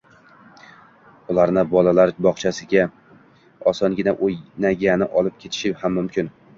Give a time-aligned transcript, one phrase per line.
[1.33, 2.87] ularni bolalar bog‘chasiga
[3.75, 6.39] osongina o‘ynagani olib ketishi ham mumkin.